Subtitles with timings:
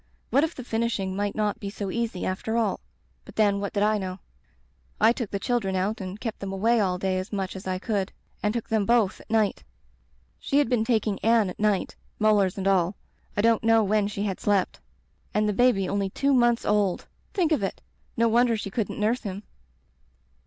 [0.31, 2.79] What if the finishing might not be so easy, after all?
[3.23, 4.17] But then, what did I know?
[4.99, 7.77] I took the children out and kept them away all day as much as I
[7.77, 8.11] could,
[8.41, 9.63] and took them both at night.
[10.39, 12.95] She had been taking Anne at night, molars and all.
[13.37, 14.79] I don't know when she had slept.
[15.35, 17.05] And the baby only two months old!
[17.35, 17.79] Think of it!
[18.17, 19.43] No wonder she couldn't nurse him.